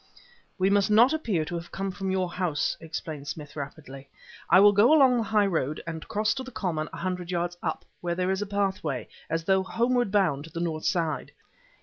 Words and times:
"We 0.57 0.71
must 0.71 0.89
not 0.89 1.13
appear 1.13 1.45
to 1.45 1.53
have 1.53 1.71
come 1.71 1.91
from 1.91 2.09
your 2.09 2.31
house," 2.31 2.75
explained 2.81 3.27
Smith 3.27 3.55
rapidly. 3.55 4.09
"I 4.49 4.59
will 4.59 4.71
go 4.71 4.91
along 4.91 5.17
the 5.17 5.21
highroad 5.25 5.79
and 5.85 6.07
cross 6.07 6.33
to 6.33 6.43
the 6.43 6.49
common 6.49 6.89
a 6.91 6.97
hundred 6.97 7.29
yards 7.29 7.55
up, 7.61 7.85
where 8.01 8.15
there 8.15 8.31
is 8.31 8.41
a 8.41 8.47
pathway, 8.47 9.07
as 9.29 9.43
though 9.43 9.61
homeward 9.61 10.09
bound 10.09 10.45
to 10.45 10.49
the 10.49 10.59
north 10.59 10.85
side. 10.85 11.33